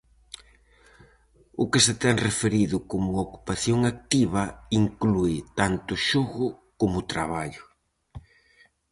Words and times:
O 1.63 1.65
que 1.71 1.79
se 1.85 1.93
ten 2.03 2.15
referido 2.27 2.77
como 2.91 3.21
ocupación 3.25 3.79
activa 3.93 4.43
inclúe 4.81 5.35
tanto 5.59 5.91
xogo 6.07 6.47
como 6.79 6.99
traballo. 7.11 7.63